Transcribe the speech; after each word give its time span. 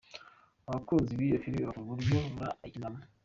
Abakunzi 0.67 1.11
b’iyo 1.17 1.37
filime 1.43 1.63
bakunda 1.67 1.83
uburyo 1.91 2.15
Laura 2.17 2.47
ayikinamo. 2.63 3.01